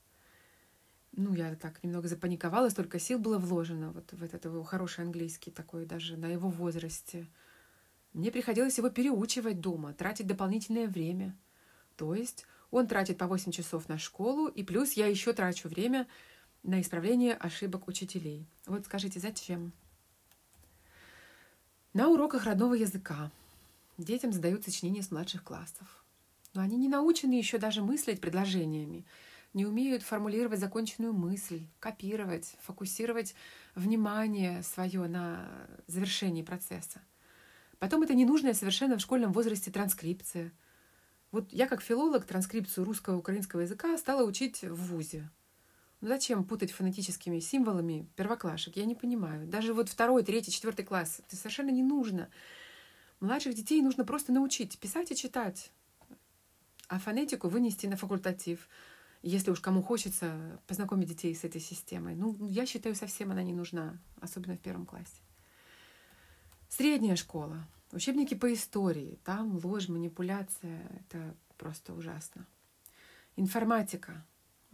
Ну, 1.12 1.34
я 1.34 1.54
так 1.54 1.84
немного 1.84 2.08
запаниковала, 2.08 2.70
столько 2.70 2.98
сил 2.98 3.18
было 3.18 3.36
вложено 3.36 3.90
вот 3.90 4.10
в 4.12 4.22
этот 4.24 4.46
его 4.46 4.62
хороший 4.62 5.04
английский 5.04 5.50
такой 5.50 5.84
даже 5.84 6.16
на 6.16 6.28
его 6.28 6.48
возрасте. 6.48 7.26
Мне 8.14 8.30
приходилось 8.30 8.78
его 8.78 8.88
переучивать 8.88 9.60
дома, 9.60 9.92
тратить 9.92 10.26
дополнительное 10.26 10.88
время. 10.88 11.36
То 11.96 12.14
есть 12.14 12.46
он 12.70 12.86
тратит 12.86 13.18
по 13.18 13.26
8 13.26 13.52
часов 13.52 13.86
на 13.90 13.98
школу, 13.98 14.48
и 14.48 14.62
плюс 14.62 14.94
я 14.94 15.08
еще 15.08 15.34
трачу 15.34 15.68
время 15.68 16.06
на 16.62 16.80
исправление 16.80 17.34
ошибок 17.34 17.86
учителей. 17.86 18.48
Вот 18.64 18.86
скажите, 18.86 19.20
зачем? 19.20 19.74
На 21.96 22.10
уроках 22.10 22.44
родного 22.44 22.74
языка 22.74 23.30
детям 23.96 24.30
задают 24.30 24.62
сочинения 24.62 25.02
с 25.02 25.10
младших 25.10 25.42
классов. 25.42 26.04
Но 26.52 26.60
они 26.60 26.76
не 26.76 26.88
научены 26.88 27.32
еще 27.32 27.56
даже 27.56 27.80
мыслить 27.80 28.20
предложениями, 28.20 29.06
не 29.54 29.64
умеют 29.64 30.02
формулировать 30.02 30.60
законченную 30.60 31.14
мысль, 31.14 31.62
копировать, 31.80 32.54
фокусировать 32.60 33.34
внимание 33.74 34.62
свое 34.62 35.08
на 35.08 35.48
завершении 35.86 36.42
процесса. 36.42 37.00
Потом 37.78 38.02
это 38.02 38.12
ненужная 38.12 38.52
совершенно 38.52 38.98
в 38.98 39.00
школьном 39.00 39.32
возрасте 39.32 39.70
транскрипция. 39.70 40.52
Вот 41.32 41.50
я 41.50 41.66
как 41.66 41.80
филолог 41.80 42.26
транскрипцию 42.26 42.84
русского 42.84 43.14
и 43.14 43.18
украинского 43.20 43.60
языка 43.60 43.96
стала 43.96 44.22
учить 44.26 44.60
в 44.60 44.92
ВУЗе. 44.92 45.30
Ну 46.06 46.12
зачем 46.12 46.44
путать 46.44 46.70
фонетическими 46.70 47.40
символами 47.40 48.08
первоклашек? 48.14 48.76
Я 48.76 48.84
не 48.84 48.94
понимаю. 48.94 49.44
Даже 49.48 49.74
вот 49.74 49.88
второй, 49.88 50.22
третий, 50.22 50.52
четвертый 50.52 50.84
класс 50.84 51.20
это 51.26 51.34
совершенно 51.34 51.70
не 51.70 51.82
нужно. 51.82 52.30
Младших 53.18 53.54
детей 53.54 53.82
нужно 53.82 54.04
просто 54.04 54.32
научить 54.32 54.78
писать 54.78 55.10
и 55.10 55.16
читать, 55.16 55.72
а 56.86 57.00
фонетику 57.00 57.48
вынести 57.48 57.86
на 57.86 57.96
факультатив, 57.96 58.68
если 59.22 59.50
уж 59.50 59.58
кому 59.58 59.82
хочется 59.82 60.60
познакомить 60.68 61.08
детей 61.08 61.34
с 61.34 61.42
этой 61.42 61.60
системой. 61.60 62.14
Ну, 62.14 62.36
я 62.46 62.66
считаю, 62.66 62.94
совсем 62.94 63.32
она 63.32 63.42
не 63.42 63.52
нужна, 63.52 63.98
особенно 64.20 64.54
в 64.54 64.60
первом 64.60 64.86
классе. 64.86 65.20
Средняя 66.68 67.16
школа, 67.16 67.66
учебники 67.90 68.34
по 68.34 68.54
истории, 68.54 69.18
там 69.24 69.58
ложь, 69.64 69.88
манипуляция, 69.88 70.88
это 71.00 71.34
просто 71.58 71.94
ужасно. 71.94 72.46
Информатика, 73.34 74.24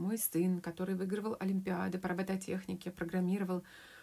мой 0.02 0.18
сын, 0.18 0.60
который 0.60 0.94
выигрывал 0.94 1.36
Олимпиады 1.40 1.98
по 1.98 2.08
робототехнике, 2.08 2.90
программировал 2.90 3.62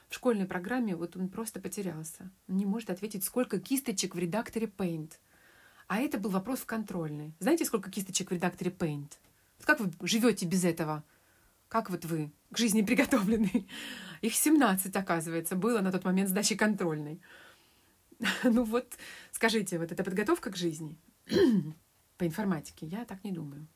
в 0.10 0.16
школьной 0.16 0.46
программе, 0.46 0.96
вот 0.96 1.16
он 1.16 1.30
просто 1.30 1.60
потерялся. 1.60 2.32
Он 2.48 2.58
не 2.58 2.66
может 2.66 2.90
ответить, 2.90 3.24
сколько 3.24 3.60
кисточек 3.60 4.16
в 4.16 4.20
редакторе 4.20 4.66
Paint. 4.66 5.12
А 5.88 6.00
это 6.00 6.18
был 6.18 6.32
вопрос 6.32 6.60
в 6.60 6.66
контрольной. 6.66 7.36
Знаете, 7.40 7.66
сколько 7.66 7.92
кисточек 7.92 8.32
в 8.32 8.34
редакторе 8.34 8.72
Paint? 8.72 9.14
Как 9.64 9.80
вы 9.80 9.92
живете 10.08 10.46
без 10.46 10.64
этого? 10.64 11.04
Как 11.68 11.90
вот 11.90 12.06
вы 12.06 12.32
к 12.52 12.58
жизни 12.58 12.82
приготовлены? 12.82 13.68
Их 14.22 14.34
17, 14.34 14.96
оказывается, 14.96 15.56
было 15.56 15.82
на 15.82 15.92
тот 15.92 16.04
момент 16.04 16.30
сдачи 16.30 16.56
контрольной. 16.56 17.22
Ну 18.44 18.64
вот, 18.64 18.98
скажите, 19.32 19.80
вот 19.80 19.92
эта 19.92 20.04
подготовка 20.04 20.52
к 20.52 20.58
жизни 20.58 20.98
по 22.18 22.26
информатике, 22.26 22.86
я 22.86 23.06
так 23.06 23.24
не 23.24 23.32
думаю. 23.32 23.68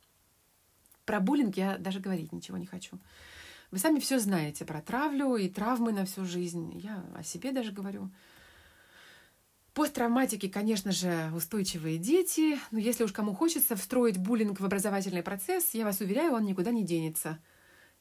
Про 1.05 1.19
буллинг 1.19 1.57
я 1.57 1.77
даже 1.77 2.00
говорить 2.00 2.31
ничего 2.31 2.57
не 2.57 2.65
хочу. 2.65 3.00
Вы 3.72 3.79
сами 3.79 4.00
все 4.00 4.19
знаете 4.19 4.65
про 4.65 4.81
травлю 4.81 5.36
и 5.36 5.50
травмы 5.50 5.91
на 5.91 6.05
всю 6.05 6.25
жизнь. 6.25 6.72
Я 6.77 7.03
о 7.15 7.24
себе 7.24 7.51
даже 7.51 7.72
говорю. 7.72 8.12
Посттравматики, 9.74 10.48
конечно 10.48 10.91
же, 10.91 11.31
устойчивые 11.36 11.98
дети, 11.98 12.60
но 12.69 12.77
если 12.77 13.03
уж 13.03 13.12
кому 13.12 13.33
хочется 13.33 13.75
встроить 13.75 14.19
буллинг 14.19 14.60
в 14.60 14.65
образовательный 14.65 15.24
процесс, 15.24 15.74
я 15.74 15.83
вас 15.83 16.00
уверяю, 16.00 16.33
он 16.33 16.45
никуда 16.45 16.69
не 16.69 16.83
денется 16.83 17.39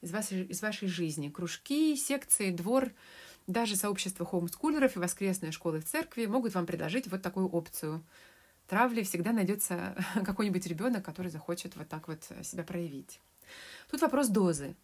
из 0.02 0.12
вашей, 0.12 0.44
из 0.44 0.61
вашей 0.61 0.88
жизни. 0.88 1.30
Кружки, 1.30 1.97
секции, 1.97 2.50
двор, 2.50 2.92
даже 3.47 3.75
сообщество 3.75 4.26
хоумскулеров 4.26 4.97
и 4.97 4.99
воскресные 4.99 5.50
школы 5.50 5.80
в 5.80 5.87
церкви 5.87 6.26
могут 6.26 6.54
вам 6.54 6.66
предложить 6.66 7.06
вот 7.11 7.23
такую 7.23 7.49
опцию– 7.49 8.04
травли 8.72 9.02
всегда 9.02 9.32
найдется 9.32 9.94
какой-нибудь 10.24 10.66
ребенок, 10.66 11.04
который 11.04 11.30
захочет 11.30 11.76
вот 11.76 11.88
так 11.88 12.08
вот 12.08 12.24
себя 12.42 12.62
проявить. 12.62 13.20
Тут 13.90 14.00
вопрос 14.00 14.28
дозы. 14.28 14.74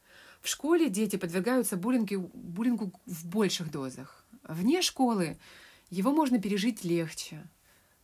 В 0.42 0.49
школе 0.49 0.90
дети 0.90 1.16
подвергаются 1.16 1.78
буллингу, 1.78 2.30
буллингу 2.35 2.92
в 3.07 3.26
больших 3.26 3.71
дозах. 3.71 4.26
Вне 4.42 4.83
школы 4.83 5.38
его 5.88 6.12
можно 6.12 6.38
пережить 6.38 6.85
легче, 6.85 7.42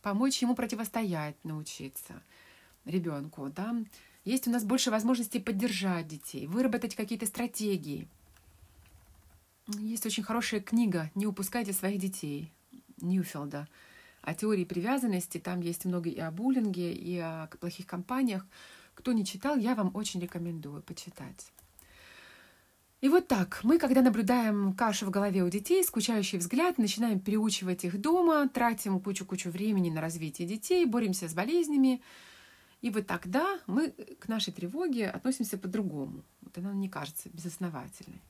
помочь 0.01 0.41
ему 0.41 0.55
противостоять, 0.55 1.35
научиться 1.43 2.13
ребенку. 2.85 3.51
Да? 3.55 3.75
Есть 4.23 4.47
у 4.47 4.51
нас 4.51 4.63
больше 4.63 4.89
возможностей 4.89 5.39
поддержать 5.39 6.07
детей, 6.07 6.47
выработать 6.47 6.95
какие-то 6.95 7.27
стратегии. 7.27 8.07
Есть 9.67 10.07
очень 10.07 10.23
хорошая 10.23 10.61
книга 10.61 11.11
«Не 11.13 11.27
упускайте 11.27 11.73
своих 11.73 11.99
детей» 11.99 12.51
Ньюфилда– 13.01 13.67
о 14.25 14.33
теории 14.33 14.65
привязанности. 14.65 15.37
Там 15.37 15.61
есть 15.61 15.85
много 15.85 16.09
и 16.09 16.19
о 16.19 16.31
буллинге, 16.31 16.93
и 16.93 17.17
о 17.17 17.49
плохих 17.59 17.85
компаниях. 17.85 18.45
Кто 18.93 19.13
не 19.13 19.25
читал, 19.25 19.57
я 19.57 19.75
вам 19.75 19.91
очень 19.95 20.19
рекомендую 20.19 20.81
почитать. 20.81 21.51
И 23.01 23.09
вот 23.09 23.27
так, 23.27 23.59
мы, 23.63 23.77
когда 23.77 24.01
наблюдаем 24.01 24.73
кашу 24.73 25.05
в 25.05 25.11
голове 25.11 25.43
у 25.43 25.49
детей, 25.49 25.83
скучающий 25.83 26.39
взгляд, 26.39 26.77
начинаем 26.77 27.19
переучивать 27.19 27.83
их 27.85 28.01
дома, 28.01 28.49
тратим 28.49 28.99
кучу-кучу 28.99 29.51
времени 29.51 29.89
на 29.89 30.01
развитие 30.01 30.47
детей, 30.47 30.85
боремся 30.85 31.27
с 31.27 31.33
болезнями. 31.33 32.01
И 32.81 32.89
вот 32.89 33.05
тогда 33.05 33.59
мы 33.67 33.89
к 33.91 34.27
нашей 34.27 34.53
тревоге 34.53 35.09
относимся 35.09 35.57
по-другому. 35.57 36.23
Вот 36.41 36.57
она 36.57 36.73
не 36.73 36.89
кажется 36.89 37.29
безосновательной. 37.29 38.21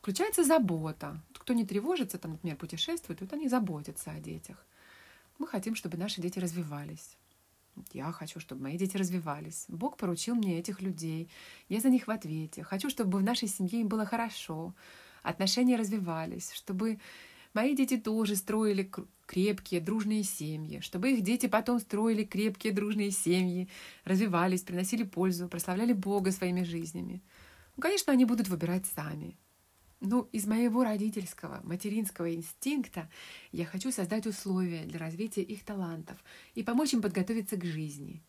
Включается 0.00 0.44
забота. 0.44 1.20
Кто 1.32 1.52
не 1.52 1.66
тревожится, 1.66 2.18
там, 2.18 2.32
например, 2.32 2.56
путешествует, 2.56 3.20
вот 3.20 3.32
они 3.32 3.48
заботятся 3.48 4.12
о 4.12 4.20
детях. 4.20 4.64
Мы 5.38 5.46
хотим, 5.46 5.74
чтобы 5.74 5.96
наши 5.96 6.20
дети 6.20 6.38
развивались. 6.38 7.16
Я 7.92 8.12
хочу, 8.12 8.40
чтобы 8.40 8.62
мои 8.62 8.76
дети 8.76 8.96
развивались. 8.96 9.64
Бог 9.68 9.96
поручил 9.96 10.34
мне 10.34 10.58
этих 10.58 10.80
людей. 10.80 11.28
Я 11.68 11.80
за 11.80 11.88
них 11.88 12.06
в 12.06 12.10
ответе. 12.10 12.62
Хочу, 12.62 12.88
чтобы 12.88 13.18
в 13.18 13.22
нашей 13.22 13.48
семье 13.48 13.80
им 13.80 13.88
было 13.88 14.06
хорошо. 14.06 14.74
Отношения 15.22 15.76
развивались. 15.76 16.52
Чтобы 16.52 17.00
мои 17.52 17.74
дети 17.74 17.96
тоже 17.96 18.36
строили 18.36 18.90
крепкие, 19.26 19.80
дружные 19.80 20.22
семьи. 20.22 20.80
Чтобы 20.80 21.12
их 21.12 21.22
дети 21.22 21.46
потом 21.46 21.80
строили 21.80 22.24
крепкие, 22.24 22.72
дружные 22.72 23.10
семьи. 23.10 23.68
Развивались, 24.04 24.62
приносили 24.62 25.02
пользу, 25.02 25.48
прославляли 25.48 25.92
Бога 25.92 26.30
своими 26.30 26.62
жизнями. 26.62 27.22
Ну, 27.76 27.82
конечно, 27.82 28.12
они 28.12 28.24
будут 28.24 28.48
выбирать 28.48 28.86
сами. 28.86 29.36
Ну, 30.00 30.28
из 30.32 30.46
моего 30.46 30.84
родительского, 30.84 31.60
материнского 31.64 32.34
инстинкта 32.34 33.08
я 33.52 33.64
хочу 33.64 33.90
создать 33.90 34.26
условия 34.26 34.84
для 34.84 34.98
развития 34.98 35.42
их 35.42 35.64
талантов 35.64 36.22
и 36.54 36.62
помочь 36.62 36.92
им 36.92 37.00
подготовиться 37.00 37.56
к 37.56 37.64
жизни, 37.64 38.22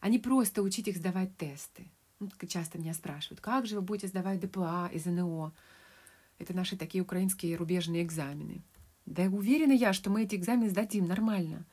а 0.00 0.08
не 0.08 0.18
просто 0.18 0.62
учить 0.62 0.88
их 0.88 0.96
сдавать 0.96 1.36
тесты. 1.36 1.90
Ну, 2.20 2.28
часто 2.46 2.78
меня 2.78 2.94
спрашивают, 2.94 3.40
как 3.40 3.66
же 3.66 3.76
вы 3.76 3.82
будете 3.82 4.08
сдавать 4.08 4.40
ДПА 4.40 4.90
и 4.92 4.98
ЗНО? 4.98 5.52
Это 6.38 6.52
наши 6.52 6.76
такие 6.76 7.02
украинские 7.02 7.56
рубежные 7.56 8.02
экзамены. 8.02 8.62
Да 9.06 9.24
уверена 9.24 9.72
я, 9.72 9.92
что 9.92 10.10
мы 10.10 10.24
эти 10.24 10.34
экзамены 10.34 10.70
сдадим 10.70 11.06
нормально. 11.06 11.64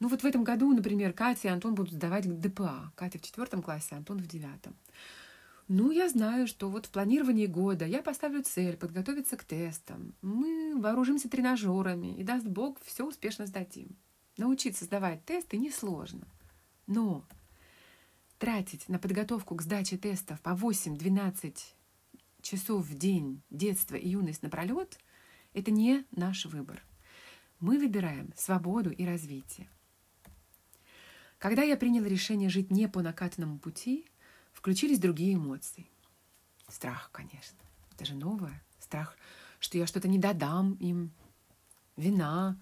Ну 0.00 0.08
вот 0.08 0.22
в 0.22 0.26
этом 0.26 0.42
году, 0.42 0.72
например, 0.72 1.12
Катя 1.12 1.48
и 1.48 1.50
Антон 1.50 1.74
будут 1.74 1.92
сдавать 1.92 2.26
ДПА. 2.40 2.92
Катя 2.96 3.18
в 3.18 3.22
четвертом 3.22 3.62
классе, 3.62 3.94
Антон 3.94 4.18
в 4.18 4.26
девятом. 4.26 4.74
Ну, 5.74 5.90
я 5.90 6.10
знаю, 6.10 6.46
что 6.46 6.68
вот 6.68 6.84
в 6.84 6.90
планировании 6.90 7.46
года 7.46 7.86
я 7.86 8.02
поставлю 8.02 8.42
цель 8.42 8.76
подготовиться 8.76 9.38
к 9.38 9.44
тестам. 9.44 10.14
Мы 10.20 10.78
вооружимся 10.78 11.30
тренажерами, 11.30 12.14
и, 12.14 12.22
даст 12.22 12.46
Бог, 12.46 12.78
все 12.84 13.06
успешно 13.06 13.46
сдадим. 13.46 13.96
Научиться 14.36 14.84
сдавать 14.84 15.24
тесты 15.24 15.56
несложно. 15.56 16.28
Но 16.86 17.24
тратить 18.38 18.86
на 18.90 18.98
подготовку 18.98 19.54
к 19.54 19.62
сдаче 19.62 19.96
тестов 19.96 20.42
по 20.42 20.50
8-12 20.50 21.56
часов 22.42 22.84
в 22.84 22.94
день 22.94 23.40
детства 23.48 23.94
и 23.94 24.10
юность 24.10 24.42
напролет– 24.42 24.98
это 25.54 25.70
не 25.70 26.04
наш 26.10 26.44
выбор. 26.44 26.84
Мы 27.60 27.78
выбираем 27.78 28.34
свободу 28.36 28.90
и 28.90 29.06
развитие. 29.06 29.70
Когда 31.38 31.62
я 31.62 31.78
приняла 31.78 32.08
решение 32.08 32.50
жить 32.50 32.70
не 32.70 32.90
по 32.90 33.00
накатанному 33.00 33.58
пути, 33.58 34.04
включились 34.52 34.98
другие 34.98 35.34
эмоции. 35.34 35.86
Страх, 36.68 37.10
конечно. 37.12 37.58
Это 37.92 38.04
же 38.04 38.14
новое. 38.14 38.62
Страх, 38.78 39.16
что 39.58 39.78
я 39.78 39.86
что-то 39.86 40.08
не 40.08 40.18
додам 40.18 40.74
им. 40.74 41.12
Вина, 41.96 42.58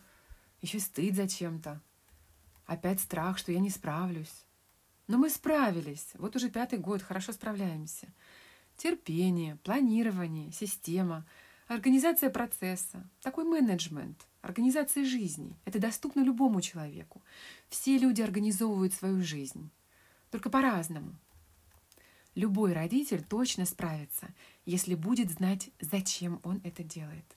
еще 0.61 0.81
стыд 0.81 1.15
зачем-то. 1.15 1.81
Опять 2.67 3.01
страх, 3.01 3.39
что 3.39 3.53
я 3.53 3.61
не 3.61 3.71
справлюсь. 3.71 4.45
Но 5.07 5.19
мы 5.19 5.29
справились. 5.31 6.09
Вот 6.15 6.37
уже 6.37 6.51
пятый 6.51 6.79
год, 6.79 7.03
хорошо 7.03 7.33
справляемся. 7.33 8.07
Терпение, 8.77 9.57
планирование, 9.65 10.53
система, 10.53 11.27
организация 11.67 12.31
процесса, 12.31 13.09
такой 13.21 13.45
менеджмент, 13.45 14.27
организация 14.41 15.05
жизни. 15.05 15.59
Это 15.65 15.79
доступно 15.79 16.21
любому 16.23 16.61
человеку. 16.61 17.23
Все 17.69 17.99
люди 17.99 18.23
организовывают 18.23 18.95
свою 18.95 19.23
жизнь. 19.23 19.71
Только 20.31 20.49
по-разному. 20.49 21.17
Любой 22.41 22.73
родитель 22.73 23.23
точно 23.23 23.67
справится, 23.67 24.29
если 24.65 24.95
будет 24.95 25.31
знать, 25.31 25.69
зачем 25.79 26.41
он 26.43 26.63
это 26.65 26.83
делает. 26.83 27.37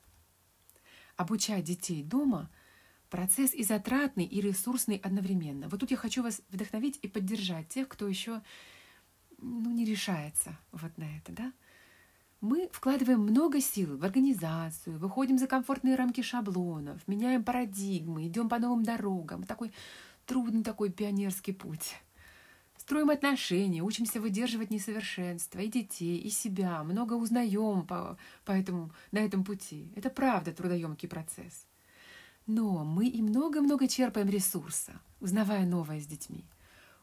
Обучать 1.17 1.65
детей 1.65 2.03
дома– 2.03 2.50
процесс 3.10 3.53
и 3.53 3.65
затратный, 3.65 4.24
и 4.24 4.39
ресурсный 4.39 4.95
одновременно. 4.95 5.67
Вот 5.67 5.81
тут 5.81 5.91
я 5.91 5.98
хочу 5.98 6.24
вас 6.24 6.41
вдохновить 6.48 7.00
и 7.01 7.10
поддержать 7.10 7.67
тех, 7.67 7.89
кто 7.89 8.07
еще 8.07 8.41
ну, 9.39 9.72
не 9.72 9.83
решается 9.83 10.57
вот 10.72 10.98
на 10.98 11.17
это, 11.17 11.33
да? 11.33 11.53
Мы 12.39 12.69
вкладываем 12.72 13.19
много 13.19 13.60
сил 13.60 13.98
в 13.98 14.05
организацию, 14.05 14.98
выходим 15.00 15.38
за 15.38 15.48
комфортные 15.48 15.95
рамки 15.95 16.22
шаблонов, 16.22 17.05
меняем 17.10 17.43
парадигмы, 17.43 18.25
идем 18.25 18.48
по 18.48 18.57
новым 18.57 18.83
дорогам. 18.83 19.43
Такой 19.43 19.74
трудный 20.25 20.63
такой 20.63 20.93
пионерский 20.93 21.51
путь. 21.51 21.95
Строим 22.84 23.12
отношения, 23.12 23.82
учимся 23.82 24.20
выдерживать 24.20 24.70
несовершенство 24.70 25.60
и 25.60 25.70
детей, 25.70 26.18
и 26.18 26.30
себя, 26.30 26.84
много 26.84 27.13
узнаем 27.13 27.88
по, 27.88 28.18
по 28.44 28.52
этому, 28.52 28.92
на 29.13 29.20
этом 29.20 29.46
пути. 29.46 29.90
Это 29.96 30.10
правда 30.10 30.52
трудоемкий 30.52 31.08
процесс. 31.08 31.66
Но 32.46 32.84
мы 32.84 33.08
и 33.08 33.22
много-много 33.22 33.88
черпаем 33.88 34.28
ресурса, 34.28 35.00
узнавая 35.22 35.66
новое 35.66 36.02
с 36.02 36.06
детьми. 36.06 36.44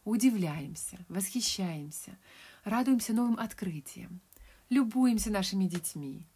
Удивляемся, 0.04 0.98
восхищаемся, 1.08 2.18
радуемся 2.64 3.14
новым 3.14 3.38
открытиям, 3.38 4.20
любуемся 4.68 5.30
нашими 5.30 5.64
детьми, 5.64 6.26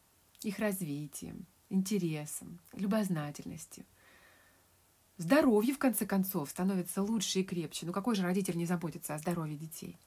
их 0.40 0.58
развитием, 0.58 1.44
интересом, 1.68 2.60
любознательностью. 2.72 3.84
Здоровье, 5.16 5.72
в 5.72 5.78
конце 5.78 6.06
концов, 6.06 6.50
становится 6.50 7.02
лучше 7.02 7.40
и 7.40 7.44
крепче. 7.44 7.86
Ну 7.86 7.92
какой 7.92 8.16
же 8.16 8.22
родитель 8.22 8.56
не 8.56 8.66
заботится 8.66 9.14
о 9.14 9.18
здоровье 9.18 9.56
детей? 9.56 9.98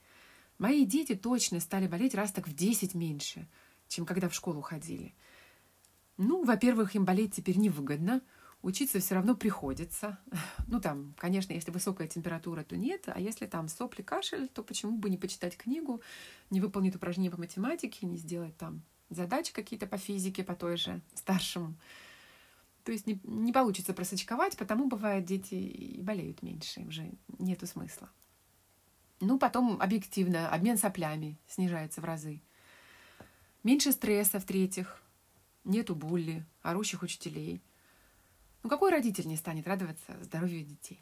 Мои 0.58 0.86
дети 0.86 1.16
точно 1.16 1.60
стали 1.60 1.88
болеть 1.88 2.16
раз 2.16 2.32
так 2.32 2.48
в 2.48 2.54
10 2.54 2.94
меньше, 2.94 3.48
чем 3.88 4.06
когда 4.06 4.28
в 4.28 4.34
школу 4.34 4.62
ходили. 4.62 5.16
Ну, 6.18 6.44
во-первых, 6.44 6.96
им 6.96 7.06
болеть 7.06 7.36
теперь 7.36 7.58
невыгодно, 7.58 8.22
учиться 8.62 9.00
все 9.00 9.16
равно 9.16 9.36
приходится. 9.36 10.20
Ну, 10.68 10.82
там, 10.82 11.14
конечно, 11.18 11.54
если 11.54 11.72
высокая 11.72 12.08
температура, 12.08 12.64
то 12.64 12.76
нет, 12.76 13.04
а 13.08 13.20
если 13.22 13.46
там 13.46 13.70
сопли, 13.70 14.02
кашель, 14.02 14.50
то 14.50 14.62
почему 14.64 14.98
бы 14.98 15.10
не 15.10 15.18
почитать 15.18 15.56
книгу, 15.56 16.02
не 16.50 16.60
выполнить 16.60 16.96
упражнения 16.96 17.32
по 17.32 17.40
математике, 17.40 18.06
не 18.06 18.18
сделать 18.18 18.58
там 18.58 18.82
задачи 19.10 19.54
какие-то 19.54 19.88
по 19.88 19.98
физике, 19.98 20.44
по 20.44 20.56
той 20.56 20.76
же 20.76 21.02
старшему. 21.14 21.76
То 22.88 22.94
есть 22.94 23.06
не, 23.06 23.20
не 23.26 23.52
получится 23.52 23.94
просочковать, 23.94 24.56
потому 24.56 24.88
бывает 24.88 25.26
дети 25.26 25.56
и 25.56 26.02
болеют 26.02 26.42
меньше, 26.42 26.80
уже 26.88 27.12
нету 27.38 27.68
смысла. 27.68 28.10
Ну, 29.20 29.38
потом 29.38 29.82
объективно 29.82 30.50
обмен 30.50 30.78
соплями 30.78 31.38
снижается 31.50 32.00
в 32.00 32.06
разы. 32.06 32.42
Меньше 33.64 33.92
стресса, 33.92 34.40
в-третьих, 34.40 35.04
нету 35.66 35.96
булли, 35.96 36.46
орущих 36.62 37.04
учителей. 37.04 37.62
Ну, 38.64 38.70
какой 38.70 38.90
родитель 38.92 39.28
не 39.28 39.36
станет 39.36 39.68
радоваться 39.68 40.18
здоровью 40.24 40.64
детей? 40.64 41.02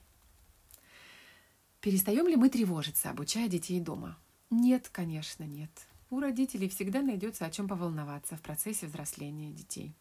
Перестаем 1.81 2.27
ли 2.27 2.35
мы 2.35 2.49
тревожиться, 2.49 3.11
обучая 3.11 3.47
детей 3.47 3.79
дома? 3.79 4.17
Нет, 4.49 4.89
конечно, 4.91 5.43
нет. 5.43 5.69
У 6.09 6.19
родителей 6.19 6.67
всегда 6.67 7.03
найдется 7.03 7.45
о 7.45 7.51
чем 7.51 7.67
поволноваться 7.67 8.35
в 8.35 8.41
процессе 8.41 8.87
взросления 8.87 9.51
детей 9.51 9.95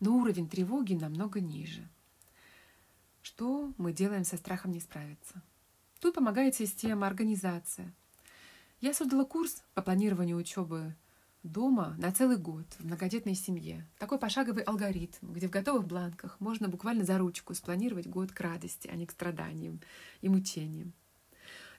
но 0.00 0.16
уровень 0.16 0.48
тревоги 0.48 0.94
намного 0.94 1.40
ниже. 1.40 1.88
Что 3.22 3.72
мы 3.76 3.92
делаем 3.92 4.24
со 4.24 4.36
страхом 4.36 4.72
не 4.72 4.80
справиться? 4.80 5.42
Тут 6.00 6.14
помогает 6.14 6.54
система, 6.54 7.06
организация. 7.06 7.92
Я 8.80 8.94
создала 8.94 9.24
курс 9.24 9.62
по 9.74 9.82
планированию 9.82 10.36
учебы 10.36 10.94
дома 11.42 11.94
на 11.98 12.12
целый 12.12 12.36
год 12.36 12.66
в 12.78 12.84
многодетной 12.84 13.34
семье. 13.34 13.86
Такой 13.98 14.18
пошаговый 14.18 14.62
алгоритм, 14.62 15.32
где 15.32 15.48
в 15.48 15.50
готовых 15.50 15.86
бланках 15.86 16.38
можно 16.40 16.68
буквально 16.68 17.04
за 17.04 17.18
ручку 17.18 17.54
спланировать 17.54 18.06
год 18.06 18.32
к 18.32 18.40
радости, 18.40 18.88
а 18.88 18.96
не 18.96 19.06
к 19.06 19.10
страданиям 19.12 19.80
и 20.20 20.28
мучениям. 20.28 20.92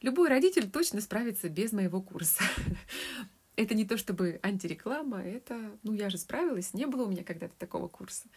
Любой 0.02 0.30
родитель 0.30 0.70
точно 0.70 1.02
справится 1.02 1.50
без 1.50 1.72
моего 1.74 2.02
курса. 2.02 2.44
Это 3.60 3.76
не 3.76 3.84
то 3.84 3.98
чтобы 3.98 4.40
антиреклама, 4.42 5.22
это, 5.22 5.78
ну, 5.84 5.92
я 5.92 6.10
же 6.10 6.18
справилась, 6.18 6.74
не 6.74 6.86
было 6.86 7.04
у 7.04 7.10
меня 7.10 7.26
когда-то 7.26 7.54
такого 7.58 7.90
курса. 7.90 8.30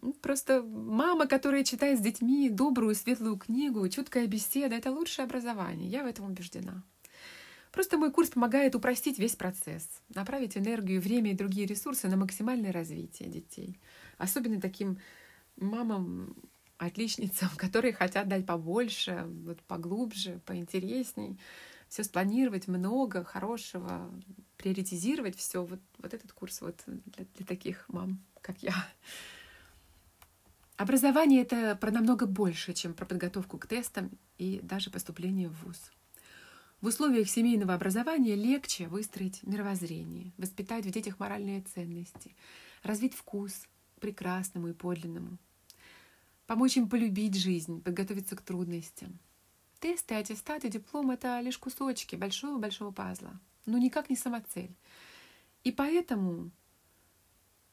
Ну, 0.00 0.14
просто 0.14 0.62
мама, 0.62 1.26
которая 1.26 1.64
читает 1.64 1.98
с 1.98 2.02
детьми 2.02 2.48
добрую, 2.48 2.94
светлую 2.94 3.36
книгу, 3.36 3.86
чуткая 3.90 4.26
беседа— 4.26 4.74
это 4.76 4.90
лучшее 4.90 5.26
образование. 5.26 5.90
Я 5.90 6.02
в 6.02 6.06
этом 6.06 6.24
убеждена. 6.24 6.82
Просто 7.72 7.98
мой 7.98 8.10
курс 8.10 8.30
помогает 8.30 8.74
упростить 8.74 9.18
весь 9.18 9.36
процесс, 9.36 9.86
направить 10.14 10.56
энергию, 10.56 11.02
время 11.02 11.32
и 11.32 11.36
другие 11.36 11.66
ресурсы 11.66 12.08
на 12.08 12.16
максимальное 12.16 12.72
развитие 12.72 13.28
детей. 13.28 13.78
Особенно 14.16 14.62
таким 14.62 14.98
мамам, 15.56 16.34
отличницам, 16.78 17.50
которые 17.58 17.92
хотят 17.92 18.28
дать 18.28 18.46
побольше, 18.46 19.26
вот 19.44 19.62
поглубже, 19.64 20.40
поинтересней 20.46 21.38
все 21.96 22.04
спланировать 22.04 22.68
много 22.68 23.24
хорошего, 23.24 24.10
приоритизировать 24.58 25.34
все. 25.34 25.64
Вот, 25.64 25.80
вот 25.96 26.12
этот 26.12 26.30
курс 26.30 26.60
вот 26.60 26.82
для, 26.86 27.24
для 27.24 27.46
таких 27.46 27.88
мам, 27.88 28.22
как 28.42 28.62
я. 28.62 28.74
Образование— 30.76 31.40
это 31.42 31.74
про 31.74 31.90
намного 31.90 32.26
больше, 32.26 32.74
чем 32.74 32.92
про 32.92 33.06
подготовку 33.06 33.56
к 33.56 33.66
тестам 33.66 34.10
и 34.36 34.60
даже 34.62 34.90
поступление 34.90 35.48
в 35.48 35.64
ВУЗ. 35.64 35.90
В 36.82 36.88
условиях 36.88 37.30
семейного 37.30 37.72
образования 37.72 38.34
легче 38.34 38.88
выстроить 38.88 39.42
мировоззрение, 39.42 40.34
воспитать 40.36 40.84
в 40.84 40.90
детях 40.90 41.18
моральные 41.18 41.62
ценности, 41.62 42.36
развить 42.82 43.14
вкус 43.14 43.66
к 43.96 44.00
прекрасному 44.02 44.68
и 44.68 44.74
подлинному, 44.74 45.38
помочь 46.46 46.76
им 46.76 46.90
полюбить 46.90 47.36
жизнь, 47.36 47.80
подготовиться 47.80 48.36
к 48.36 48.42
трудностям, 48.42 49.18
Тесты, 49.86 50.16
аттестаты, 50.16 50.68
диплом— 50.68 51.10
это 51.12 51.38
лишь 51.38 51.58
кусочки 51.58 52.16
большого-большого 52.16 52.90
пазла, 52.90 53.38
но 53.66 53.78
никак 53.78 54.10
не 54.10 54.16
самоцель. 54.16 54.74
И 55.62 55.70
поэтому 55.70 56.50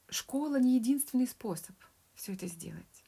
школа 0.10 0.60
не 0.60 0.76
единственный 0.76 1.26
способ 1.26 1.76
все 2.13 2.34
это 2.34 2.45
сделать. 2.45 3.04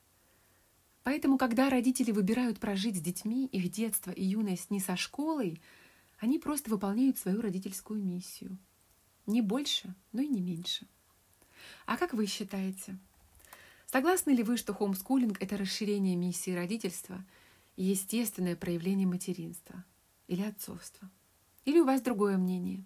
Поэтому, 1.04 1.38
когда 1.38 1.70
родители 1.70 2.12
выбирают 2.12 2.60
прожить 2.60 2.98
с 2.98 3.00
детьми 3.00 3.46
их 3.46 3.70
детство 3.70 4.10
и 4.10 4.26
юность 4.26 4.72
не 4.72 4.80
со 4.80 4.96
школой, 4.96 5.62
они 6.18 6.40
просто 6.40 6.72
выполняют 6.72 7.20
свою 7.20 7.42
родительскую 7.42 8.04
миссию. 8.04 8.58
Не 9.28 9.44
больше, 9.44 9.94
но 10.14 10.24
и 10.24 10.28
не 10.28 10.42
меньше. 10.42 10.88
А 11.86 11.98
как 11.98 12.16
вы 12.16 12.26
считаете? 12.26 12.98
Согласны 13.86 14.32
ли 14.32 14.42
вы, 14.42 14.58
что 14.58 14.74
хомскулинг— 14.74 15.40
это 15.44 15.58
расширение 15.58 16.16
миссии 16.16 16.56
родительства— 16.56 17.24
естественное 17.76 18.56
проявление 18.56 19.08
материнства 19.08 19.84
или 20.28 20.42
отцовства. 20.42 21.10
Или 21.66 21.80
у 21.80 21.86
вас 21.86 22.02
другое 22.02 22.38
мнение. 22.38 22.86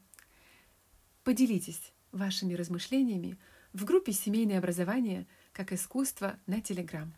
Поделитесь 1.23 1.93
вашими 2.11 2.53
размышлениями 2.53 3.37
в 3.73 3.85
группе 3.85 4.13
«Семейное 4.13 4.57
образование 4.57 5.27
как 5.51 5.73
искусство» 5.73 6.39
на 6.47 6.61
Телеграм. 6.61 7.13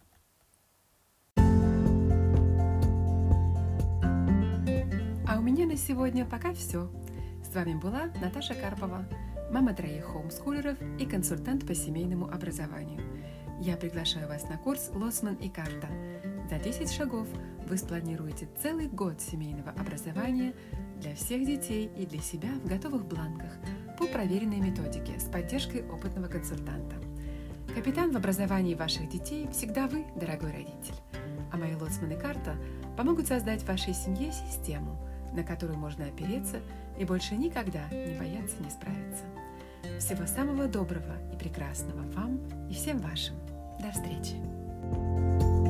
меня 5.62 5.65
на 5.65 5.75
сегодня 5.75 6.25
пока 6.25 6.53
все. 6.53 6.89
С 7.43 7.53
вами 7.53 7.73
была 7.73 8.05
Наташа 8.21 8.55
Карпова, 8.55 9.05
мама 9.51 9.73
троих 9.73 10.05
хоумскулеров 10.05 10.77
и 10.97 11.05
консультант 11.05 11.67
по 11.67 11.75
семейному 11.75 12.25
образованию. 12.31 13.01
Я 13.60 13.75
приглашаю 13.75 14.29
вас 14.29 14.47
на 14.47 14.57
курс 14.57 14.89
«Лосман 14.93 15.36
и 15.36 15.49
карта». 15.49 15.89
За 16.49 16.57
10 16.57 16.89
шагов 16.89 17.27
вы 17.67 17.78
спланируете 17.78 18.47
целый 18.62 18.88
год 18.88 19.21
семейного 19.21 19.71
образования 19.71 20.54
для 21.00 21.15
всех 21.15 21.45
детей 21.45 21.89
и 21.97 22.06
для 22.06 22.19
себя 22.19 22.50
в 22.63 22.67
готовых 22.67 23.06
бланках 23.06 23.52
по 23.97 24.08
проверенной 24.08 24.60
методике 24.60 25.19
с 25.19 25.26
поддержкой 25.26 25.84
опытного 25.89 26.28
консультанта. 26.28 26.95
Капитан 27.76 28.12
в 28.12 28.17
образовании 28.17 28.76
ваших 28.76 29.10
детей 29.10 29.47
всегда 29.52 29.88
вы, 29.88 30.06
дорогой 30.15 30.52
родитель. 30.52 30.95
А 31.52 31.58
мои 31.58 31.74
лоцман 31.76 32.12
и 32.12 32.17
карта 32.17 32.56
помогут 32.97 33.28
создать 33.28 33.63
вашей 33.63 33.93
семье 33.93 34.32
систему, 34.32 35.00
на 35.34 35.43
которую 35.43 35.80
можно 35.80 36.06
опереться 36.06 36.60
и 37.00 37.06
больше 37.06 37.36
никогда 37.36 37.88
не 37.89 38.17
бояться 38.17 38.56
не 38.62 38.69
справиться. 38.69 39.24
Всего 40.00 40.26
самого 40.28 40.67
доброго 40.67 41.15
и 41.34 41.38
прекрасного 41.38 42.02
вам 42.12 42.39
и 42.69 42.74
всем 42.74 42.97
вашим. 43.00 43.36
До 43.82 43.91
встречи! 43.91 45.61